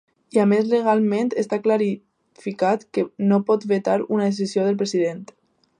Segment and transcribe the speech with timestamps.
[0.35, 5.25] I a més legalment està clarificat que no pot vetar una decisió del president.